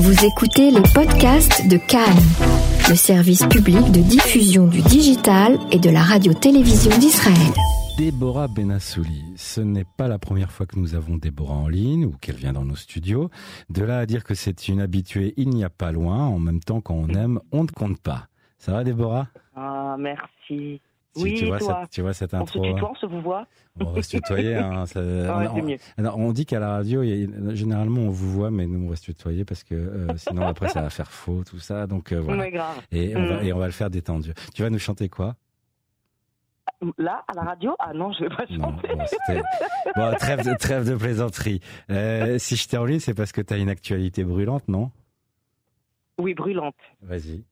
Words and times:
Vous 0.00 0.24
écoutez 0.24 0.70
les 0.70 0.82
podcasts 0.94 1.68
de 1.68 1.76
Cannes, 1.76 2.22
le 2.88 2.94
service 2.94 3.44
public 3.46 3.90
de 3.90 4.00
diffusion 4.00 4.68
du 4.68 4.80
digital 4.80 5.58
et 5.72 5.80
de 5.80 5.90
la 5.90 6.02
radio-télévision 6.02 6.96
d'Israël. 6.98 7.52
Déborah 7.98 8.46
Benassouli, 8.46 9.24
ce 9.34 9.60
n'est 9.60 9.86
pas 9.96 10.06
la 10.06 10.20
première 10.20 10.52
fois 10.52 10.66
que 10.66 10.78
nous 10.78 10.94
avons 10.94 11.16
Déborah 11.16 11.56
en 11.56 11.66
ligne 11.66 12.04
ou 12.04 12.12
qu'elle 12.20 12.36
vient 12.36 12.52
dans 12.52 12.64
nos 12.64 12.76
studios. 12.76 13.28
De 13.70 13.82
là 13.82 13.98
à 13.98 14.06
dire 14.06 14.22
que 14.22 14.34
c'est 14.34 14.68
une 14.68 14.80
habituée, 14.80 15.34
il 15.36 15.48
n'y 15.50 15.64
a 15.64 15.68
pas 15.68 15.90
loin. 15.90 16.26
En 16.28 16.38
même 16.38 16.60
temps, 16.60 16.80
quand 16.80 16.94
on 16.94 17.08
aime, 17.08 17.40
on 17.50 17.64
ne 17.64 17.68
compte 17.68 17.98
pas. 18.00 18.28
Ça 18.58 18.70
va, 18.70 18.84
Déborah? 18.84 19.26
Ah, 19.56 19.96
merci. 19.98 20.80
Tu- 21.16 21.22
oui, 21.22 21.34
tu, 21.34 21.46
vois 21.46 21.58
toi 21.58 21.78
cette, 21.82 21.90
tu 21.90 22.02
vois 22.02 22.12
cette 22.12 22.34
On 22.34 22.38
se 22.38 22.42
intro 22.42 22.64
hein 22.64 22.72
tutoie, 22.74 22.90
on 22.90 22.94
se 22.94 23.06
vous 23.06 23.20
voit 23.22 23.46
On 23.80 23.84
va 23.92 24.02
se 24.02 24.10
tutoyer. 24.10 24.54
hein, 24.56 24.86
ça- 24.86 25.00
Ouais, 25.00 25.48
on, 25.52 25.62
mieux. 25.62 25.78
on 25.98 26.32
dit 26.32 26.46
qu'à 26.46 26.60
la 26.60 26.70
radio, 26.70 27.00
a- 27.02 27.54
généralement, 27.54 28.02
on 28.02 28.10
vous 28.10 28.30
voit, 28.30 28.50
mais 28.50 28.66
nous, 28.66 28.86
on 28.86 28.90
va 28.90 28.96
se 28.96 29.02
tutoyer 29.02 29.44
parce 29.44 29.64
que 29.64 29.74
euh, 29.74 30.06
sinon, 30.16 30.42
après, 30.46 30.68
ça 30.68 30.82
va 30.82 30.90
faire 30.90 31.10
faux, 31.10 31.42
tout 31.44 31.58
ça. 31.58 31.86
Donc, 31.86 32.12
euh, 32.12 32.20
voilà. 32.20 32.42
Ouais, 32.44 32.50
grave. 32.50 32.80
Et 32.92 33.16
on, 33.16 33.26
va, 33.26 33.42
Mm. 33.42 33.46
et 33.46 33.52
on 33.52 33.58
va 33.58 33.66
le 33.66 33.72
faire 33.72 33.90
détendu. 33.90 34.32
Tu 34.54 34.62
vas 34.62 34.70
nous 34.70 34.78
chanter 34.78 35.08
quoi? 35.08 35.34
Là, 36.98 37.24
à 37.26 37.32
la 37.34 37.42
radio? 37.42 37.74
Ah 37.80 37.92
non, 37.92 38.12
je 38.12 38.24
vais 38.24 38.28
pas 38.28 38.44
Non, 38.50 38.70
chanter. 38.78 38.88
bon, 39.96 40.14
trêve, 40.16 40.44
de, 40.46 40.54
trêve 40.56 40.88
de 40.88 40.94
plaisanterie. 40.94 41.60
Euh, 41.90 42.38
si 42.38 42.54
je 42.54 42.68
t'ai 42.68 42.76
en 42.76 42.84
ligne, 42.84 43.00
c'est 43.00 43.14
parce 43.14 43.32
que 43.32 43.40
tu 43.40 43.52
as 43.54 43.56
une 43.56 43.70
actualité 43.70 44.22
brûlante, 44.22 44.68
non? 44.68 44.92
Oui, 46.18 46.34
brûlante. 46.34 46.76
Vas-y. 47.02 47.42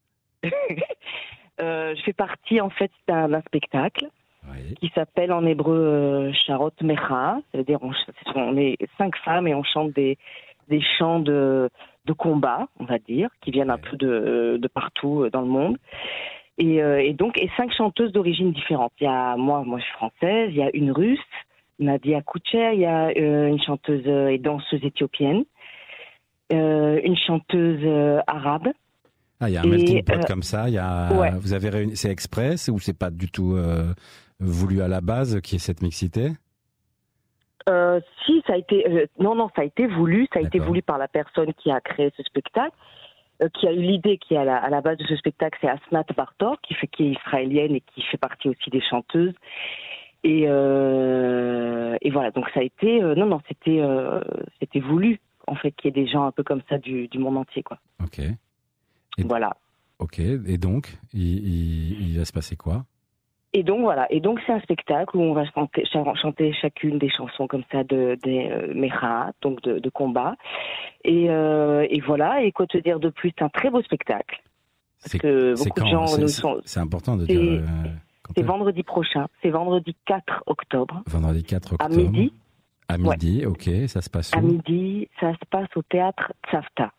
Euh, 1.60 1.94
je 1.96 2.02
fais 2.02 2.12
partie, 2.12 2.60
en 2.60 2.70
fait, 2.70 2.90
d'un 3.08 3.40
spectacle 3.42 4.06
Oui. 4.50 4.74
qui 4.80 4.88
s'appelle 4.94 5.32
en 5.32 5.44
hébreu 5.46 5.76
euh, 5.76 6.32
Sharot 6.32 6.72
Mecha. 6.82 7.38
C'est-à-dire, 7.50 7.78
on, 7.82 7.92
ch- 7.92 8.34
on 8.34 8.56
est 8.56 8.76
cinq 8.98 9.16
femmes 9.24 9.48
et 9.48 9.54
on 9.54 9.64
chante 9.64 9.92
des, 9.92 10.18
des 10.68 10.80
chants 10.98 11.20
de, 11.20 11.70
de 12.04 12.12
combat, 12.12 12.68
on 12.78 12.84
va 12.84 12.98
dire, 12.98 13.30
qui 13.40 13.50
viennent 13.50 13.70
un 13.70 13.78
peu 13.78 13.96
de, 13.96 14.58
de 14.60 14.68
partout 14.68 15.22
euh, 15.22 15.30
dans 15.30 15.40
le 15.40 15.48
monde. 15.48 15.78
Et, 16.58 16.82
euh, 16.82 17.02
et 17.02 17.12
donc, 17.12 17.38
et 17.38 17.50
cinq 17.56 17.72
chanteuses 17.72 18.12
d'origine 18.12 18.52
différentes. 18.52 18.92
Il 19.00 19.04
y 19.04 19.08
a 19.08 19.36
moi, 19.36 19.62
moi 19.64 19.78
je 19.78 19.84
suis 19.84 19.92
française, 19.92 20.48
il 20.50 20.56
y 20.56 20.62
a 20.62 20.70
une 20.74 20.90
russe, 20.90 21.18
Nadia 21.78 22.22
Koucher, 22.22 22.70
il 22.72 22.80
y 22.80 22.86
a 22.86 23.08
euh, 23.08 23.48
une 23.48 23.60
chanteuse 23.60 24.04
euh, 24.06 24.28
et 24.28 24.38
danseuse 24.38 24.82
éthiopienne, 24.82 25.44
euh, 26.52 26.98
une 27.04 27.16
chanteuse 27.16 27.80
euh, 27.84 28.20
arabe. 28.26 28.68
Ah, 29.40 29.50
il 29.50 29.54
y 29.54 29.56
a 29.56 29.60
un 29.60 29.64
Et, 29.64 29.68
melting 29.68 30.04
pot 30.04 30.14
euh, 30.14 30.22
comme 30.26 30.42
ça. 30.42 30.68
Il 30.68 30.74
y 30.74 30.78
a, 30.78 31.12
ouais. 31.12 31.30
Vous 31.38 31.52
avez 31.52 31.68
réuni, 31.68 31.96
c'est 31.96 32.10
express 32.10 32.68
ou 32.68 32.78
c'est 32.78 32.98
pas 32.98 33.10
du 33.10 33.30
tout 33.30 33.54
euh, 33.54 33.92
voulu 34.40 34.80
à 34.80 34.88
la 34.88 35.00
base 35.00 35.40
qu'il 35.42 35.54
y 35.54 35.56
ait 35.56 35.58
cette 35.60 35.82
mixité? 35.82 36.30
Euh, 37.68 38.00
si, 38.24 38.42
ça 38.46 38.54
a 38.54 38.56
été. 38.56 38.88
euh, 38.88 39.06
non, 39.18 39.34
non, 39.34 39.48
ça 39.54 39.62
a 39.62 39.64
été 39.64 39.86
voulu. 39.86 40.28
Ça 40.32 40.38
a 40.38 40.42
été 40.42 40.58
voulu 40.58 40.82
par 40.82 40.98
la 40.98 41.08
personne 41.08 41.52
qui 41.54 41.70
a 41.70 41.80
créé 41.80 42.12
ce 42.16 42.22
spectacle, 42.22 42.74
euh, 43.42 43.48
qui 43.52 43.66
a 43.66 43.72
eu 43.72 43.82
l'idée, 43.82 44.18
qui 44.18 44.34
est 44.34 44.38
à 44.38 44.44
la, 44.44 44.56
à 44.56 44.70
la 44.70 44.80
base 44.80 44.96
de 44.98 45.04
ce 45.04 45.16
spectacle, 45.16 45.58
c'est 45.60 45.68
Asnat 45.68 46.04
Bartor, 46.16 46.60
qui, 46.62 46.74
fait, 46.74 46.86
qui 46.86 47.04
est 47.08 47.10
israélienne 47.12 47.74
et 47.74 47.80
qui 47.80 48.02
fait 48.02 48.18
partie 48.18 48.48
aussi 48.48 48.70
des 48.70 48.80
chanteuses. 48.80 49.34
Et, 50.24 50.42
et 50.44 52.10
voilà, 52.10 52.30
donc 52.34 52.48
ça 52.54 52.60
a 52.60 52.62
été. 52.62 53.00
non, 53.00 53.26
non, 53.26 53.40
c'était 53.46 53.80
c'était 54.58 54.80
voulu, 54.80 55.20
en 55.46 55.54
fait, 55.54 55.72
qu'il 55.72 55.88
y 55.88 55.88
ait 55.88 56.04
des 56.04 56.10
gens 56.10 56.24
un 56.24 56.32
peu 56.32 56.42
comme 56.42 56.62
ça 56.68 56.78
du, 56.78 57.06
du 57.08 57.18
monde 57.18 57.36
entier, 57.36 57.62
quoi. 57.62 57.78
Ok. 58.02 58.20
Et- 59.18 59.24
Voilà. 59.24 59.56
Ok. 59.98 60.18
Et 60.18 60.58
donc, 60.58 60.98
il, 61.14 61.22
il- 61.22 62.08
il 62.10 62.18
va 62.18 62.24
se 62.24 62.32
passer 62.32 62.56
quoi? 62.56 62.84
Et 63.52 63.62
donc 63.62 63.80
voilà, 63.80 64.06
et 64.12 64.20
donc 64.20 64.38
c'est 64.44 64.52
un 64.52 64.60
spectacle 64.60 65.16
où 65.16 65.22
on 65.22 65.32
va 65.32 65.46
chanter, 65.50 65.84
ch- 65.90 66.04
chanter 66.20 66.52
chacune 66.52 66.98
des 66.98 67.08
chansons 67.08 67.46
comme 67.46 67.62
ça 67.72 67.84
de 67.84 68.18
des 68.22 68.50
euh, 68.50 69.30
donc 69.40 69.62
de, 69.62 69.78
de 69.78 69.88
combat. 69.88 70.36
Et, 71.04 71.30
euh, 71.30 71.86
et 71.88 72.00
voilà, 72.00 72.42
et 72.42 72.52
quoi 72.52 72.66
te 72.66 72.76
dire 72.76 73.00
de 73.00 73.08
plus, 73.08 73.32
c'est 73.38 73.42
un 73.44 73.48
très 73.48 73.70
beau 73.70 73.80
spectacle. 73.82 74.42
Parce 75.00 75.12
C'est 75.12 75.18
que 75.20 75.54
beaucoup 75.56 75.70
de 75.70 75.80
quand 75.80 75.86
gens? 75.86 76.06
C'est- 76.06 76.20
nous 76.20 76.28
sont. 76.28 76.60
C'est 76.66 76.80
important 76.80 77.16
de 77.16 77.24
dire. 77.24 77.40
euh, 77.40 77.62
C'est 78.34 78.40
est- 78.42 78.44
vendredi 78.44 78.82
prochain, 78.82 79.26
c'est 79.40 79.50
vendredi 79.50 79.96
4 80.04 80.42
octobre, 80.46 81.02
vendredi 81.06 81.42
4 81.42 81.76
à 81.78 81.84
octobre. 81.86 81.96
midi. 81.96 82.32
À 82.88 82.98
midi, 82.98 83.46
ok. 83.46 83.70
Ça 83.86 84.02
se 84.02 84.10
passe 84.10 84.34
À 84.34 84.38
où? 84.38 84.42
midi, 84.48 85.08
ça 85.18 85.32
se 85.32 85.44
passe 85.48 85.68
au 85.76 85.82
théâtre 85.82 86.32
Tsafta. 86.50 86.92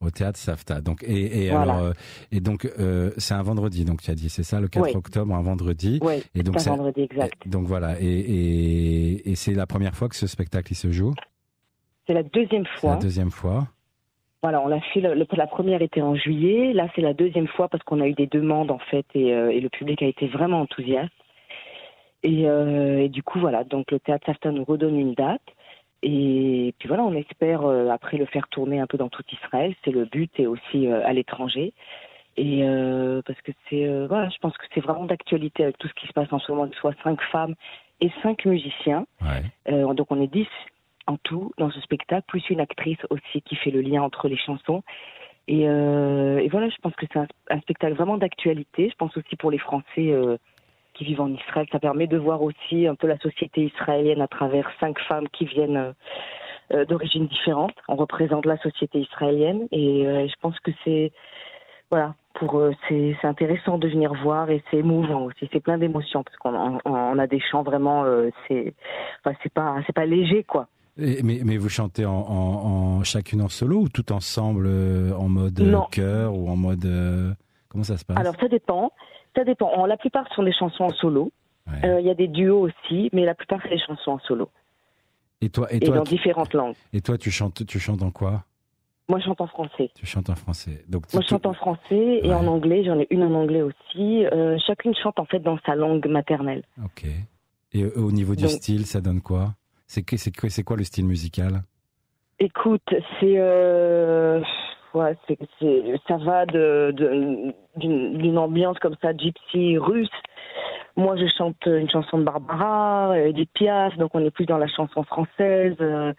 Au 0.00 0.10
théâtre 0.10 0.38
Safta. 0.38 0.80
Donc 0.80 1.02
et, 1.02 1.44
et 1.44 1.50
Voilà. 1.50 1.72
alors 1.74 1.84
euh, 1.84 1.92
et 2.32 2.40
donc 2.40 2.64
euh, 2.78 3.10
c'est 3.18 3.34
un 3.34 3.42
vendredi. 3.42 3.84
Donc 3.84 4.00
tu 4.02 4.10
as 4.10 4.14
dit 4.14 4.30
c'est 4.30 4.42
ça 4.42 4.58
le 4.60 4.68
4 4.68 4.82
Oui. 4.84 4.92
octobre 4.96 5.34
un 5.34 5.42
vendredi. 5.42 5.98
Oui, 6.02 6.22
Et 6.34 6.42
donc 6.42 6.58
c'est 6.58 6.70
un 6.70 6.76
vendredi 6.76 7.02
exact. 7.02 7.46
Donc 7.46 7.66
voilà, 7.66 8.00
et, 8.00 8.06
et, 8.06 9.30
et 9.30 9.34
c'est 9.34 9.52
la 9.54 9.66
première 9.66 9.94
fois 9.94 10.08
que 10.08 10.16
ce 10.16 10.26
spectacle 10.26 10.72
il 10.72 10.76
se 10.76 10.90
joue? 10.90 11.12
C'est 12.06 12.14
la 12.14 12.22
deuxième 12.22 12.64
fois. 12.66 12.92
la 12.94 12.96
deuxième 13.00 13.30
fois. 13.30 13.68
Voilà, 14.42 14.62
on 14.62 14.68
l'a 14.68 14.80
fait. 14.94 15.00
le- 15.00 15.26
la 15.36 15.46
première 15.46 15.82
était 15.82 16.00
en 16.00 16.14
juillet. 16.14 16.72
Là, 16.72 16.88
c'est 16.96 17.02
la 17.02 17.12
deuxième 17.12 17.46
fois 17.46 17.68
parce 17.68 17.84
qu'on 17.84 18.00
a 18.00 18.06
eu 18.08 18.14
des 18.14 18.26
demandes 18.26 18.70
en 18.70 18.78
fait 18.78 19.04
et, 19.14 19.34
euh, 19.34 19.50
et 19.50 19.60
le 19.60 19.68
public 19.68 20.02
a 20.02 20.06
été 20.06 20.28
vraiment 20.28 20.62
enthousiaste. 20.62 21.12
Et, 22.22 22.48
euh, 22.48 23.00
et 23.04 23.08
du 23.10 23.22
coup, 23.22 23.38
voilà. 23.38 23.64
Donc 23.64 23.90
le 23.90 24.00
théâtre 24.00 24.24
Safta 24.24 24.50
nous 24.50 24.64
redonne 24.64 24.98
une 24.98 25.12
date. 25.12 25.42
Et 26.02 26.74
puis 26.78 26.88
voilà, 26.88 27.04
on 27.04 27.14
espère 27.14 27.64
euh, 27.64 27.88
après 27.88 28.16
le 28.16 28.26
faire 28.26 28.48
tourner 28.48 28.80
un 28.80 28.86
peu 28.86 28.96
dans 28.96 29.08
tout 29.08 29.24
Israël. 29.32 29.74
C'est 29.84 29.90
le 29.90 30.06
but 30.06 30.30
et 30.38 30.46
aussi 30.46 30.86
euh, 30.86 31.06
à 31.06 31.12
l'étranger. 31.12 31.72
Et 32.36 32.60
euh, 32.62 33.20
parce 33.26 33.40
que 33.42 33.52
c'est 33.68 33.86
euh, 33.86 34.06
voilà, 34.06 34.28
je 34.30 34.38
pense 34.38 34.56
que 34.56 34.64
c'est 34.74 34.80
vraiment 34.80 35.04
d'actualité 35.04 35.64
avec 35.64 35.78
tout 35.78 35.88
ce 35.88 35.94
qui 35.94 36.06
se 36.06 36.12
passe 36.12 36.32
en 36.32 36.38
ce 36.38 36.50
moment, 36.50 36.70
soit 36.80 36.94
cinq 37.02 37.20
femmes 37.30 37.54
et 38.00 38.10
cinq 38.22 38.46
musiciens. 38.46 39.06
Ouais. 39.20 39.42
Euh, 39.72 39.92
donc 39.94 40.06
on 40.10 40.20
est 40.22 40.32
10 40.32 40.46
en 41.06 41.16
tout 41.18 41.52
dans 41.58 41.70
ce 41.70 41.80
spectacle, 41.80 42.24
plus 42.28 42.48
une 42.48 42.60
actrice 42.60 42.98
aussi 43.10 43.42
qui 43.42 43.56
fait 43.56 43.70
le 43.70 43.82
lien 43.82 44.02
entre 44.02 44.28
les 44.28 44.38
chansons. 44.38 44.82
Et, 45.48 45.68
euh, 45.68 46.38
et 46.38 46.48
voilà, 46.48 46.68
je 46.68 46.76
pense 46.80 46.94
que 46.94 47.06
c'est 47.12 47.18
un, 47.18 47.26
un 47.50 47.60
spectacle 47.60 47.94
vraiment 47.94 48.16
d'actualité. 48.16 48.88
Je 48.88 48.94
pense 48.94 49.16
aussi 49.16 49.36
pour 49.36 49.50
les 49.50 49.58
Français 49.58 50.12
euh, 50.12 50.36
qui 51.00 51.06
vivent 51.06 51.22
en 51.22 51.32
Israël, 51.32 51.66
ça 51.72 51.78
permet 51.78 52.06
de 52.06 52.18
voir 52.18 52.42
aussi 52.42 52.86
un 52.86 52.94
peu 52.94 53.06
la 53.06 53.18
société 53.20 53.62
israélienne 53.72 54.20
à 54.20 54.28
travers 54.28 54.70
cinq 54.80 54.98
femmes 55.08 55.28
qui 55.30 55.46
viennent 55.46 55.78
euh, 55.78 55.92
euh, 56.74 56.84
d'origines 56.84 57.26
différentes. 57.26 57.72
On 57.88 57.96
représente 57.96 58.44
la 58.44 58.58
société 58.58 59.00
israélienne 59.00 59.66
et 59.72 60.06
euh, 60.06 60.28
je 60.28 60.34
pense 60.42 60.60
que 60.60 60.70
c'est 60.84 61.10
voilà, 61.90 62.14
pour 62.34 62.62
c'est 62.86 63.16
c'est 63.20 63.26
intéressant 63.26 63.78
de 63.78 63.88
venir 63.88 64.12
voir 64.22 64.50
et 64.50 64.62
c'est 64.70 64.76
émouvant 64.76 65.22
aussi. 65.22 65.48
C'est 65.52 65.60
plein 65.60 65.78
d'émotions 65.78 66.22
parce 66.22 66.36
qu'on 66.36 66.54
on- 66.54 66.80
on 66.84 67.18
a 67.18 67.26
des 67.26 67.40
chants 67.40 67.62
vraiment, 67.62 68.04
c'est, 68.46 68.74
enfin 69.24 69.34
c'est 69.42 69.52
pas, 69.52 69.76
c'est 69.86 69.94
pas 69.94 70.04
léger 70.06 70.44
quoi. 70.44 70.68
Et- 70.98 71.22
mais, 71.22 71.40
mais 71.44 71.56
vous 71.56 71.70
chantez 71.70 72.04
en, 72.04 72.12
en, 72.12 72.98
en- 72.98 73.04
chacune 73.04 73.40
en 73.40 73.48
solo 73.48 73.76
ou 73.84 73.88
tout 73.88 74.12
ensemble 74.12 74.68
en 75.18 75.28
mode 75.30 75.60
chœur 75.90 76.36
ou 76.36 76.50
en 76.50 76.56
mode 76.56 76.86
comment 77.70 77.84
ça 77.84 77.96
se 77.96 78.04
passe? 78.04 78.18
Alors 78.18 78.34
ça 78.38 78.48
dépend, 78.48 78.92
ça 79.36 79.44
dépend. 79.44 79.68
En- 79.72 79.86
La 79.86 79.96
plupart 79.96 80.26
sont 80.34 80.42
des 80.42 80.52
chansons 80.52 80.84
en 80.84 80.90
solo. 80.90 81.32
Ouais. 81.66 81.84
Euh, 81.88 82.00
Il 82.00 82.06
y 82.06 82.10
a 82.10 82.14
des 82.14 82.28
duos 82.28 82.60
aussi, 82.60 83.10
mais 83.12 83.24
la 83.24 83.34
plupart 83.34 83.60
c'est 83.62 83.68
des 83.70 83.78
chansons 83.78 84.12
en 84.12 84.18
solo 84.20 84.48
Et 85.40 85.50
toi 85.50 85.66
et 85.72 85.76
et, 85.76 85.80
toi 85.80 85.96
dans 85.96 86.04
tu, 86.04 86.14
différentes 86.14 86.52
langues. 86.54 86.74
et 86.92 87.00
toi 87.00 87.16
tu 87.18 87.30
chantes 87.30 87.64
tu 87.66 87.78
chantes 87.78 88.02
en 88.02 88.10
quoi? 88.10 88.44
Moi 89.08 89.18
je 89.18 89.24
chante 89.24 89.40
en 89.40 89.46
français. 89.46 89.90
Tu 89.94 90.06
chantes 90.06 90.30
en 90.30 90.36
français. 90.36 90.84
Donc 90.88 91.12
Moi 91.12 91.22
je 91.22 91.28
chante 91.28 91.44
en 91.46 91.52
français 91.52 92.20
et 92.22 92.28
Ouais. 92.28 92.34
en 92.34 92.46
anglais. 92.46 92.84
J'en 92.84 92.98
ai 92.98 93.06
une 93.10 93.22
en 93.24 93.34
anglais 93.34 93.62
aussi. 93.62 94.24
Euh, 94.26 94.56
chacune 94.66 94.94
chante 94.94 95.18
en 95.18 95.24
fait 95.26 95.40
dans 95.40 95.58
sa 95.66 95.74
langue 95.74 96.06
maternelle. 96.06 96.62
Ok. 96.84 97.04
Et 97.72 97.82
euh, 97.82 97.92
au 97.96 98.10
niveau 98.12 98.34
du 98.34 98.42
Donc- 98.44 98.52
style, 98.52 98.86
ça 98.86 99.00
donne 99.00 99.20
quoi? 99.20 99.54
C'est 99.86 100.62
quoi 100.64 100.76
le 100.76 100.84
style 100.84 101.06
musical? 101.06 101.62
Écoute, 102.38 102.88
c'est 103.18 103.34
euh, 103.38 104.40
ça 104.92 106.16
va 106.16 106.46
d'une 106.46 108.38
ambiance 108.38 108.78
comme 108.78 108.96
ça 109.02 109.16
gypsy 109.16 109.78
russe. 109.78 110.08
Moi, 110.96 111.16
je 111.16 111.26
chante 111.28 111.64
une 111.66 111.88
chanson 111.88 112.18
de 112.18 112.24
Barbara, 112.24 113.12
euh, 113.12 113.28
Edith 113.28 113.50
Piaf, 113.54 113.96
donc 113.96 114.10
on 114.14 114.24
est 114.24 114.30
plus 114.30 114.44
dans 114.44 114.58
la 114.58 114.66
chanson 114.66 115.04
française. 115.04 115.76
Euh, 115.80 116.12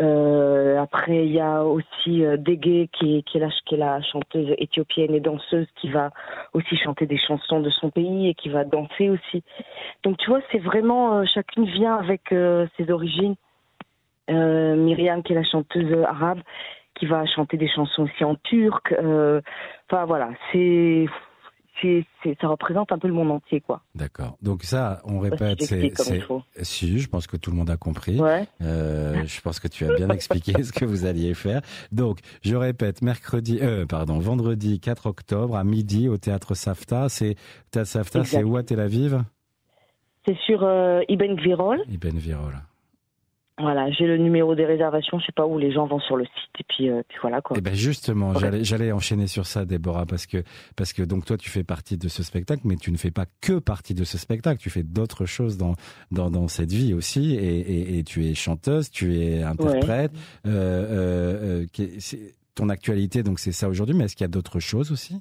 euh, 0.00 0.80
après, 0.80 1.26
il 1.26 1.32
y 1.32 1.40
a 1.40 1.64
aussi 1.64 2.24
euh, 2.24 2.36
Dege 2.38 2.88
qui 2.92 3.16
est, 3.18 3.76
la, 3.76 4.00
chanteuse 4.00 4.54
éthiopienne 4.56 5.14
et 5.14 5.20
danseuse 5.20 5.66
qui 5.76 5.90
va 5.90 6.10
aussi 6.54 6.76
chanter 6.76 7.06
des 7.06 7.18
chansons 7.18 7.60
de 7.60 7.68
son 7.68 7.90
pays 7.90 8.28
et 8.28 8.34
qui 8.34 8.48
va 8.48 8.64
danser 8.64 9.10
aussi. 9.10 9.42
Donc 10.02 10.16
tu 10.16 10.30
vois, 10.30 10.40
c'est 10.50 10.58
vraiment 10.58 11.18
euh, 11.18 11.24
chacune 11.24 11.66
vient 11.66 11.96
avec 11.96 12.34
ses 12.76 12.90
origines. 12.90 13.34
Myriam 14.28 15.22
qui 15.22 15.32
est 15.32 15.36
la 15.36 15.44
chanteuse 15.44 15.92
arabe 16.04 16.40
qui 17.02 17.08
va 17.08 17.26
chanter 17.26 17.56
des 17.56 17.68
chansons 17.68 18.02
aussi 18.02 18.22
en 18.22 18.36
turc. 18.36 18.92
Euh, 18.92 19.40
Enfin 19.90 20.06
voilà, 20.06 20.30
c'est 20.52 21.06
ça 22.40 22.46
représente 22.46 22.92
un 22.92 22.98
peu 22.98 23.08
le 23.08 23.14
monde 23.14 23.32
entier 23.32 23.60
quoi. 23.60 23.82
D'accord. 23.96 24.36
Donc 24.40 24.62
ça, 24.62 25.00
on 25.04 25.18
répète, 25.18 25.62
c'est 25.62 25.92
si, 26.62 26.98
je 27.00 27.08
pense 27.08 27.26
que 27.26 27.36
tout 27.36 27.50
le 27.50 27.56
monde 27.56 27.70
a 27.70 27.76
compris. 27.76 28.20
Ouais. 28.20 28.46
Euh, 28.62 29.24
je 29.26 29.40
pense 29.40 29.58
que 29.58 29.66
tu 29.66 29.84
as 29.84 29.94
bien 29.94 30.08
expliqué 30.10 30.62
ce 30.62 30.72
que 30.72 30.84
vous 30.84 31.04
alliez 31.06 31.34
faire. 31.34 31.60
Donc, 31.90 32.20
je 32.42 32.54
répète, 32.54 33.02
mercredi, 33.02 33.58
euh, 33.60 33.84
pardon, 33.84 34.20
vendredi 34.20 34.78
4 34.78 35.06
octobre 35.06 35.56
à 35.56 35.64
midi 35.64 36.08
au 36.08 36.18
théâtre 36.18 36.54
Safta. 36.54 37.08
C'est 37.08 37.34
théâtre 37.72 37.90
Safta, 37.90 38.24
c'est 38.24 38.44
où 38.44 38.56
à 38.56 38.62
Tel 38.62 38.78
Aviv? 38.78 39.24
C'est 40.24 40.36
sur 40.46 40.62
euh, 40.62 41.00
Ibn 41.08 41.34
Gvirol. 41.34 41.82
Ibn 41.90 42.16
Virol. 42.16 42.54
Voilà, 43.58 43.90
j'ai 43.90 44.06
le 44.06 44.16
numéro 44.16 44.54
des 44.54 44.64
réservations, 44.64 45.18
je 45.18 45.26
sais 45.26 45.32
pas 45.32 45.46
où 45.46 45.58
les 45.58 45.72
gens 45.72 45.86
vont 45.86 46.00
sur 46.00 46.16
le 46.16 46.24
site 46.24 46.60
et 46.60 46.64
puis, 46.68 46.88
euh, 46.88 47.02
puis 47.06 47.18
voilà 47.20 47.42
quoi. 47.42 47.58
Et 47.58 47.60
ben 47.60 47.74
justement, 47.74 48.32
j'allais 48.34 48.64
j'allais 48.64 48.92
enchaîner 48.92 49.26
sur 49.26 49.46
ça, 49.46 49.66
Déborah, 49.66 50.06
parce 50.06 50.26
que 50.26 50.42
parce 50.74 50.94
que 50.94 51.02
donc 51.02 51.26
toi 51.26 51.36
tu 51.36 51.50
fais 51.50 51.62
partie 51.62 51.98
de 51.98 52.08
ce 52.08 52.22
spectacle, 52.22 52.62
mais 52.64 52.76
tu 52.76 52.90
ne 52.90 52.96
fais 52.96 53.10
pas 53.10 53.26
que 53.42 53.58
partie 53.58 53.94
de 53.94 54.04
ce 54.04 54.16
spectacle, 54.16 54.58
tu 54.58 54.70
fais 54.70 54.82
d'autres 54.82 55.26
choses 55.26 55.58
dans 55.58 55.74
dans, 56.10 56.30
dans 56.30 56.48
cette 56.48 56.72
vie 56.72 56.94
aussi, 56.94 57.34
et, 57.34 57.60
et, 57.60 57.98
et 57.98 58.04
tu 58.04 58.24
es 58.24 58.34
chanteuse, 58.34 58.90
tu 58.90 59.18
es 59.18 59.42
interprète. 59.42 60.12
Euh, 60.46 61.62
euh 61.62 61.66
ton 62.54 62.68
actualité, 62.68 63.22
donc 63.22 63.38
c'est 63.38 63.52
ça 63.52 63.68
aujourd'hui, 63.68 63.94
mais 63.94 64.04
est-ce 64.04 64.14
qu'il 64.14 64.24
y 64.24 64.26
a 64.26 64.28
d'autres 64.28 64.60
choses 64.60 64.92
aussi? 64.92 65.20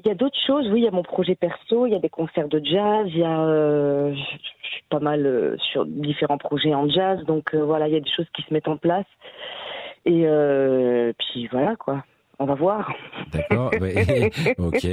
Il 0.00 0.08
y 0.08 0.10
a 0.10 0.14
d'autres 0.14 0.38
choses, 0.46 0.68
oui, 0.68 0.80
il 0.80 0.84
y 0.84 0.88
a 0.88 0.90
mon 0.90 1.02
projet 1.02 1.34
perso, 1.34 1.86
il 1.86 1.92
y 1.92 1.96
a 1.96 1.98
des 1.98 2.10
concerts 2.10 2.48
de 2.48 2.60
jazz, 2.62 3.06
il 3.08 3.18
y 3.18 3.24
a 3.24 3.40
euh, 3.40 4.14
je 4.14 4.68
suis 4.68 4.84
pas 4.90 5.00
mal 5.00 5.24
euh, 5.26 5.56
sur 5.72 5.86
différents 5.86 6.38
projets 6.38 6.74
en 6.74 6.88
jazz, 6.88 7.24
donc 7.24 7.54
euh, 7.54 7.64
voilà, 7.64 7.88
il 7.88 7.94
y 7.94 7.96
a 7.96 8.00
des 8.00 8.10
choses 8.10 8.28
qui 8.34 8.42
se 8.42 8.52
mettent 8.52 8.68
en 8.68 8.76
place. 8.76 9.06
Et 10.04 10.24
puis 11.18 11.48
voilà 11.50 11.74
quoi 11.74 12.04
on 12.38 12.46
va 12.46 12.54
voir. 12.54 12.92
D'accord, 13.32 13.70
ok. 14.58 14.86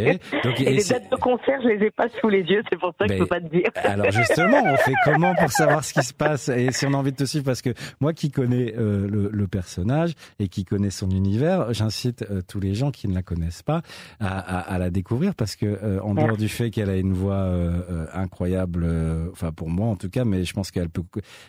Donc, 0.43 0.61
et, 0.61 0.71
les 0.71 0.83
dates 0.83 1.11
de 1.11 1.15
concert, 1.17 1.59
je 1.61 1.69
les 1.69 1.87
ai 1.87 1.91
pas 1.91 2.07
sous 2.19 2.29
les 2.29 2.41
yeux, 2.41 2.63
c'est 2.69 2.79
pour 2.79 2.93
ça 2.97 3.07
que 3.07 3.13
je 3.13 3.19
peux 3.19 3.27
pas 3.27 3.41
te 3.41 3.47
dire. 3.47 3.69
Alors 3.75 4.11
justement, 4.11 4.63
on 4.63 4.77
fait 4.77 4.93
comment 5.03 5.35
pour 5.35 5.51
savoir 5.51 5.83
ce 5.83 5.93
qui 5.93 6.03
se 6.03 6.13
passe 6.13 6.49
et 6.49 6.71
si 6.71 6.85
on 6.85 6.93
a 6.93 6.97
envie 6.97 7.11
de 7.11 7.17
te 7.17 7.25
suivre? 7.25 7.45
Parce 7.45 7.61
que 7.61 7.71
moi 7.99 8.13
qui 8.13 8.31
connais 8.31 8.73
euh, 8.77 9.07
le, 9.09 9.47
personnage 9.47 10.13
et 10.39 10.47
qui 10.47 10.63
connais 10.63 10.89
son 10.89 11.09
univers, 11.09 11.73
j'incite 11.73 12.25
euh, 12.31 12.41
tous 12.47 12.59
les 12.59 12.73
gens 12.73 12.91
qui 12.91 13.07
ne 13.07 13.13
la 13.13 13.21
connaissent 13.21 13.61
pas 13.61 13.81
à, 14.19 14.77
la 14.79 14.89
découvrir 14.89 15.35
parce 15.35 15.55
que 15.55 15.65
euh, 15.65 15.99
en 16.01 16.15
dehors 16.15 16.37
du 16.37 16.47
fait 16.47 16.71
qu'elle 16.71 16.89
a 16.89 16.95
une 16.95 17.13
voix 17.13 17.49
incroyable, 18.13 18.87
enfin 19.31 19.51
pour 19.51 19.69
moi 19.69 19.87
en 19.87 19.95
tout 19.95 20.09
cas, 20.09 20.23
mais 20.23 20.45
je 20.45 20.53
pense 20.53 20.71
qu'elle 20.71 20.89
peut, 20.89 21.03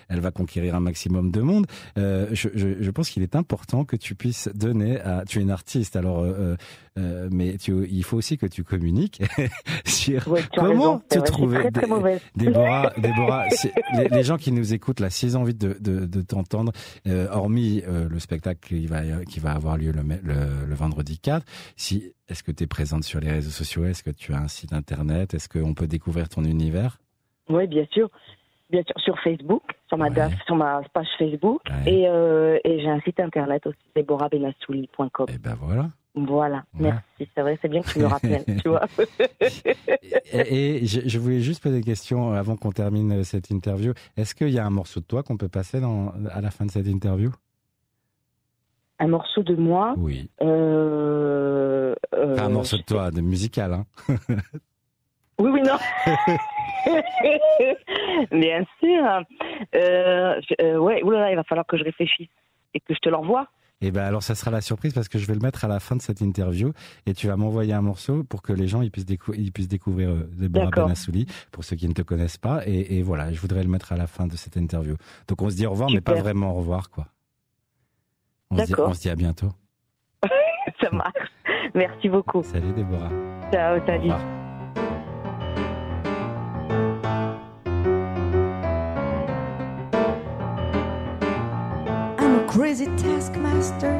elle 0.08 0.20
va 0.20 0.32
conquérir 0.32 0.74
un 0.74 0.80
maximum 0.80 1.30
de 1.30 1.40
monde. 1.40 1.66
Je, 1.96 2.48
je, 2.54 2.90
pense 2.90 3.10
qu'il 3.10 3.22
est 3.22 3.36
important 3.36 3.84
que 3.84 3.96
tu 3.96 4.14
puisses 4.14 4.48
donner 4.54 5.00
à, 5.00 5.24
tu 5.26 5.38
es 5.38 5.42
une 5.42 5.50
artiste 5.50 5.83
alors, 5.94 6.20
euh, 6.20 6.34
euh, 6.38 6.56
euh, 6.98 7.28
mais 7.30 7.54
il 7.54 8.04
faut 8.04 8.16
aussi 8.16 8.38
que 8.38 8.46
tu 8.46 8.64
communiques 8.64 9.22
sur 9.84 10.24
comment 10.56 10.98
te 10.98 11.18
trouver. 11.18 11.70
Déborah, 12.36 12.92
Déborah 12.96 13.46
les, 14.10 14.22
gens 14.22 14.36
qui 14.36 14.52
nous 14.52 14.74
écoutent 14.74 15.00
là, 15.00 15.10
s'ils 15.10 15.36
ont 15.36 15.42
envie 15.42 15.54
de, 15.54 15.76
de, 15.80 16.22
t'entendre, 16.22 16.72
hormis 17.30 17.82
le 17.86 18.18
spectacle 18.18 18.60
qui 18.66 18.86
va, 18.86 19.24
qui 19.24 19.40
va 19.40 19.52
avoir 19.52 19.76
lieu 19.76 19.92
le, 19.92 20.02
le, 20.02 20.74
vendredi 20.74 21.18
4, 21.18 21.44
si, 21.76 22.12
est-ce 22.28 22.42
que 22.42 22.52
tu 22.52 22.64
es 22.64 22.66
présente 22.66 23.04
sur 23.04 23.20
les 23.20 23.30
réseaux 23.30 23.50
sociaux? 23.50 23.84
Est-ce 23.84 24.02
que 24.02 24.10
tu 24.10 24.32
as 24.32 24.38
un 24.38 24.48
site 24.48 24.72
internet? 24.72 25.34
Est-ce 25.34 25.48
qu'on 25.48 25.74
peut 25.74 25.86
découvrir 25.86 26.28
ton 26.28 26.44
univers? 26.44 26.98
Oui, 27.48 27.66
bien 27.66 27.86
sûr 27.92 28.10
bien 28.74 28.82
sûr 28.82 29.00
sur 29.00 29.18
Facebook, 29.20 29.62
sur 29.88 29.96
ma, 29.96 30.08
sur 30.46 30.56
ma 30.56 30.82
page 30.92 31.06
Facebook, 31.18 31.62
et, 31.86 32.08
euh, 32.08 32.58
et 32.64 32.80
j'ai 32.80 32.88
un 32.88 33.00
site 33.00 33.20
internet 33.20 33.66
aussi, 33.66 33.78
déborahbenassouli.com. 33.94 35.26
Et 35.28 35.38
ben 35.38 35.56
voilà. 35.60 35.90
Voilà, 36.16 36.64
merci. 36.78 37.28
C'est 37.34 37.40
vrai, 37.40 37.58
c'est 37.60 37.68
bien 37.68 37.82
que 37.82 37.90
tu 37.90 37.98
me 37.98 38.06
rappelles, 38.06 38.44
tu 38.62 38.68
vois. 38.68 38.86
et, 40.32 40.86
je, 40.86 41.18
voulais 41.18 41.40
juste 41.40 41.60
poser 41.60 41.78
une 41.78 41.84
question 41.84 42.32
avant 42.32 42.54
qu'on 42.56 42.70
termine 42.70 43.24
cette 43.24 43.50
interview. 43.50 43.94
Est-ce 44.16 44.36
qu'il 44.36 44.50
y 44.50 44.60
a 44.60 44.64
un 44.64 44.70
morceau 44.70 45.00
de 45.00 45.06
toi 45.06 45.24
qu'on 45.24 45.36
peut 45.36 45.48
passer 45.48 45.80
dans, 45.80 46.12
à 46.30 46.40
la 46.40 46.52
fin 46.52 46.66
de 46.66 46.70
cette 46.70 46.86
interview? 46.86 47.32
Un 49.00 49.08
morceau 49.08 49.42
de 49.42 49.56
moi? 49.56 49.94
Oui. 49.96 50.30
Euh, 50.40 51.96
euh, 52.14 52.38
un 52.38 52.48
morceau 52.48 52.76
de 52.76 52.82
toi, 52.82 53.10
de 53.10 53.20
musical, 53.20 53.72
hein 53.72 53.86
Oui, 55.38 55.50
oui, 55.50 55.62
non. 55.62 55.78
Bien 58.30 58.64
sûr. 58.80 59.24
Euh, 59.74 60.40
euh, 60.60 60.78
ouais, 60.78 61.02
oulala, 61.02 61.30
il 61.30 61.36
va 61.36 61.44
falloir 61.44 61.66
que 61.66 61.76
je 61.76 61.84
réfléchisse 61.84 62.28
et 62.74 62.80
que 62.80 62.94
je 62.94 62.98
te 62.98 63.08
l'envoie. 63.08 63.48
Et 63.80 63.88
eh 63.88 63.90
ben 63.90 64.04
alors 64.04 64.22
ça 64.22 64.34
sera 64.34 64.50
la 64.50 64.60
surprise 64.60 64.94
parce 64.94 65.08
que 65.08 65.18
je 65.18 65.26
vais 65.26 65.34
le 65.34 65.40
mettre 65.40 65.64
à 65.64 65.68
la 65.68 65.80
fin 65.80 65.96
de 65.96 66.00
cette 66.00 66.20
interview 66.20 66.72
et 67.06 67.12
tu 67.12 67.26
vas 67.26 67.36
m'envoyer 67.36 67.74
un 67.74 67.82
morceau 67.82 68.22
pour 68.22 68.40
que 68.40 68.52
les 68.52 68.68
gens 68.68 68.82
ils 68.82 68.90
puissent, 68.90 69.06
ils 69.34 69.52
puissent 69.52 69.68
découvrir 69.68 70.10
euh, 70.10 70.30
Deborah 70.32 70.70
Benassouli 70.70 71.26
pour 71.50 71.64
ceux 71.64 71.76
qui 71.76 71.88
ne 71.88 71.92
te 71.92 72.00
connaissent 72.00 72.38
pas 72.38 72.62
et, 72.66 73.02
voilà 73.02 73.32
je 73.32 73.40
voudrais 73.40 73.62
le 73.62 73.68
mettre 73.68 73.92
à 73.92 73.96
la 73.96 74.06
fin 74.06 74.26
de 74.26 74.36
cette 74.36 74.56
interview. 74.56 74.96
Donc 75.28 75.42
on 75.42 75.50
se 75.50 75.56
dit 75.56 75.66
au 75.66 75.70
revoir 75.70 75.90
mais 75.90 76.00
pas 76.00 76.14
vraiment 76.14 76.52
au 76.52 76.54
revoir 76.54 76.88
quoi. 76.88 77.08
On, 78.50 78.58
se 78.58 78.64
dit, 78.64 78.74
on 78.78 78.94
se 78.94 79.00
dit 79.00 79.10
à 79.10 79.16
bientôt. 79.16 79.50
ça 80.80 80.90
marche. 80.90 81.32
Merci 81.74 82.08
beaucoup. 82.08 82.42
Salut 82.44 82.72
Déborah. 82.72 83.10
Ciao, 83.52 83.84
salut. 83.84 84.12
Crazy 92.54 92.86
taskmaster. 92.96 93.96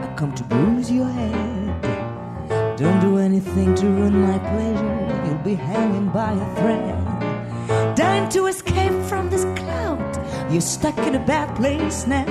I 0.00 0.14
come 0.14 0.32
to 0.36 0.44
bruise 0.44 0.92
your 0.92 1.08
head. 1.08 2.76
Don't 2.76 3.00
do 3.00 3.18
anything 3.18 3.74
to 3.74 3.86
ruin 3.86 4.20
my 4.20 4.38
pleasure. 4.38 5.26
You'll 5.26 5.44
be 5.52 5.56
hanging 5.56 6.08
by 6.10 6.30
a 6.30 6.54
thread. 6.54 7.96
Dying 7.96 8.28
to 8.28 8.46
escape 8.46 8.96
from 9.08 9.28
this 9.28 9.42
cloud. 9.58 10.00
You're 10.52 10.60
stuck 10.60 10.96
in 10.98 11.16
a 11.16 11.26
bad 11.26 11.56
place 11.56 12.06
now. 12.06 12.30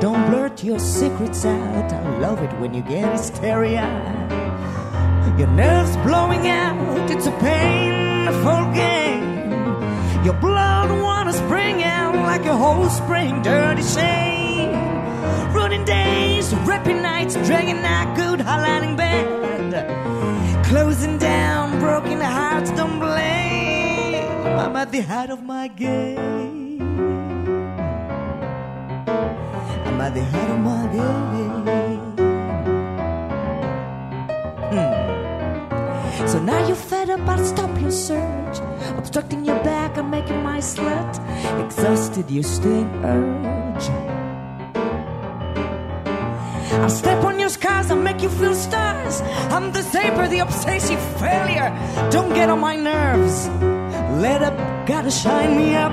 Don't 0.00 0.30
blurt 0.30 0.64
your 0.64 0.78
secrets 0.78 1.44
out. 1.44 1.92
I 1.92 2.18
love 2.18 2.42
it 2.42 2.52
when 2.58 2.72
you 2.72 2.80
get 2.80 3.12
hysteria. 3.12 3.84
Your 5.38 5.48
nerves 5.48 5.94
blowing 6.08 6.48
out. 6.48 7.10
It's 7.10 7.26
a 7.26 7.32
painful 7.32 8.72
game. 8.72 9.28
Your 10.24 10.38
blood 10.40 10.90
wanna 11.02 11.34
spring 11.34 11.82
out 11.82 12.14
like 12.14 12.46
a 12.46 12.56
whole 12.56 12.88
spring 12.88 13.42
dirty 13.42 13.82
shame. 13.82 14.49
Running 16.52 16.96
days, 16.96 17.02
nights, 17.02 17.34
dragging 17.46 17.78
out 17.78 18.16
good 18.16 18.40
highlighting 18.40 18.96
band. 18.96 19.72
Closing 20.66 21.16
down, 21.18 21.78
broken 21.78 22.20
hearts, 22.20 22.70
don't 22.72 22.98
blame. 22.98 24.26
I'm 24.58 24.74
at 24.74 24.90
the 24.90 25.00
height 25.00 25.30
of 25.30 25.42
my 25.44 25.68
game. 25.68 26.82
I'm 29.86 30.00
at 30.00 30.14
the 30.14 30.24
height 30.24 30.50
of 30.50 30.58
my 30.58 30.86
game. 30.92 32.16
Hmm. 34.72 36.26
So 36.26 36.40
now 36.42 36.66
you're 36.66 36.76
fed 36.76 37.10
up, 37.10 37.20
I'll 37.28 37.44
stop 37.44 37.80
your 37.80 37.92
search. 37.92 38.58
Obstructing 38.98 39.44
your 39.44 39.62
back 39.62 39.96
I'm 39.96 40.10
making 40.10 40.42
my 40.42 40.58
slut. 40.58 41.18
Exhausted, 41.64 42.28
you 42.30 42.42
stay 42.42 42.84
urge. 43.04 44.19
I'll 46.72 46.88
step 46.88 47.24
on 47.24 47.38
your 47.40 47.48
scars, 47.48 47.90
I'll 47.90 47.96
make 47.96 48.22
you 48.22 48.28
feel 48.28 48.54
stars. 48.54 49.20
I'm 49.50 49.72
the 49.72 49.82
saber, 49.82 50.28
the 50.28 50.38
obsessive 50.38 51.00
failure. 51.18 51.70
Don't 52.10 52.32
get 52.32 52.48
on 52.48 52.60
my 52.60 52.76
nerves. 52.76 53.48
Let 54.22 54.42
up, 54.42 54.56
gotta 54.86 55.10
shine 55.10 55.56
me 55.56 55.74
up. 55.74 55.92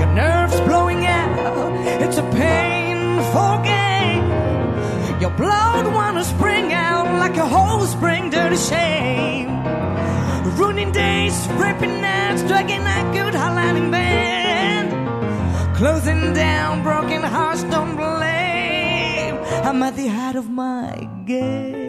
Your 0.00 0.12
nerves 0.14 0.58
blowing 0.60 1.04
out, 1.04 1.72
it's 2.02 2.16
a 2.16 2.22
painful 2.22 3.58
game. 3.62 4.24
Your 5.20 5.30
blood 5.30 5.92
wanna 5.92 6.24
spring 6.24 6.72
out 6.72 7.06
like 7.18 7.36
a 7.36 7.46
whole 7.46 7.84
spring, 7.86 8.30
dirty 8.30 8.56
shame. 8.56 9.48
Ruining 10.56 10.92
days, 10.92 11.46
ripping 11.52 12.00
nights, 12.00 12.42
dragging 12.44 12.84
that 12.84 13.12
good 13.12 13.34
highlighting 13.34 13.90
band. 13.90 14.88
Closing 15.76 16.32
down, 16.32 16.82
broken 16.82 17.22
hearts, 17.22 17.64
don't 17.64 17.96
blame. 17.96 18.25
I'm 19.66 19.82
at 19.82 19.96
the 19.96 20.06
height 20.06 20.36
of 20.36 20.48
my 20.48 21.08
game. 21.24 21.85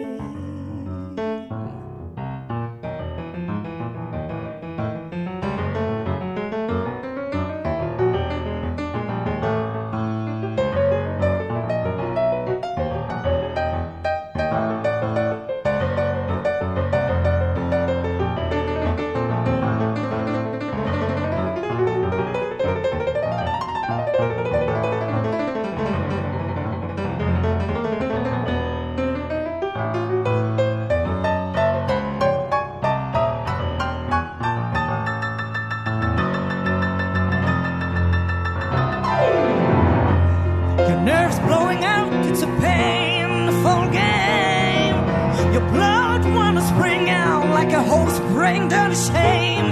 bring 48.48 48.68
down 48.68 48.90
shame. 48.94 49.70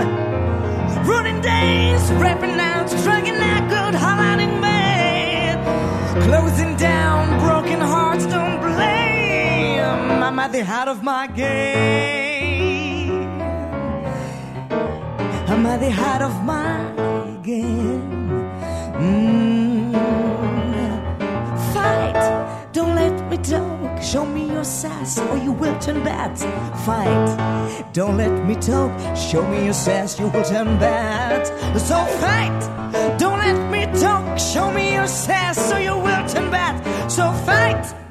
Running 1.10 1.40
days, 1.40 2.02
rapping 2.24 2.58
out, 2.60 2.88
drugging 3.04 3.40
out, 3.50 3.64
good 3.74 3.94
hollering 4.04 4.60
man. 4.60 5.54
Closing 6.28 6.76
down, 6.76 7.20
broken 7.40 7.80
hearts, 7.80 8.26
don't 8.26 8.58
blame. 8.60 10.22
I'm 10.26 10.38
at 10.38 10.52
the 10.52 10.64
heart 10.64 10.88
of 10.88 11.02
my 11.02 11.26
game. 11.28 11.92
I'm 15.52 15.64
at 15.72 15.80
the 15.80 15.90
heart 15.90 16.22
of 16.28 16.34
my 16.44 16.76
game. 17.42 18.50
Mm. 19.04 19.92
Fight, 21.72 22.20
don't 22.72 22.94
let 22.94 23.30
me 23.30 23.36
down 23.38 23.85
show 24.02 24.24
me 24.24 24.46
your 24.50 24.64
sass, 24.64 25.18
or 25.18 25.36
you 25.36 25.52
will 25.52 25.78
turn 25.78 26.02
bad. 26.04 26.38
Fight, 26.84 27.92
don't 27.92 28.16
let 28.16 28.46
me 28.46 28.54
talk, 28.54 28.90
show 29.16 29.46
me 29.46 29.64
your 29.64 29.74
sass, 29.74 30.18
you 30.18 30.28
will 30.28 30.44
turn 30.44 30.78
bad. 30.78 31.46
So 31.78 31.96
fight, 32.20 33.18
don't 33.18 33.38
let 33.38 33.70
me 33.70 34.00
talk, 34.00 34.38
show 34.38 34.70
me 34.70 34.94
your 34.94 35.06
sass, 35.06 35.72
or 35.72 35.80
you 35.80 35.96
will 35.96 36.28
turn 36.28 36.50
bad. 36.50 36.76
So 37.10 37.32
fight. 37.44 38.05